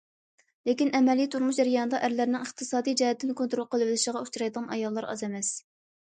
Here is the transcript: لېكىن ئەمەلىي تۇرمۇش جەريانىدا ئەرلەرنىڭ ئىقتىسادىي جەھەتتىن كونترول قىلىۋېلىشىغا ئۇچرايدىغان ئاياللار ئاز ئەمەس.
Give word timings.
لېكىن 0.69 0.87
ئەمەلىي 0.99 1.29
تۇرمۇش 1.35 1.59
جەريانىدا 1.59 1.99
ئەرلەرنىڭ 2.07 2.47
ئىقتىسادىي 2.47 2.99
جەھەتتىن 3.03 3.35
كونترول 3.43 3.69
قىلىۋېلىشىغا 3.77 4.25
ئۇچرايدىغان 4.27 4.69
ئاياللار 4.75 5.11
ئاز 5.13 5.25
ئەمەس. 5.31 5.55